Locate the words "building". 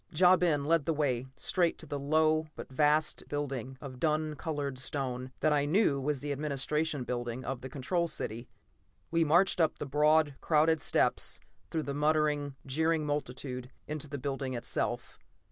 3.27-3.77, 7.03-7.45, 14.17-14.55